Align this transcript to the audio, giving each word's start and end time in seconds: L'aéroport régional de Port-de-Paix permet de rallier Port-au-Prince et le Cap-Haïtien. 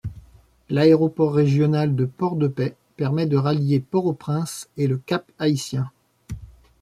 L'aéroport 0.71 1.31
régional 1.31 1.95
de 1.95 2.05
Port-de-Paix 2.05 2.75
permet 2.97 3.27
de 3.27 3.37
rallier 3.37 3.79
Port-au-Prince 3.79 4.67
et 4.75 4.87
le 4.87 4.97
Cap-Haïtien. 4.97 5.91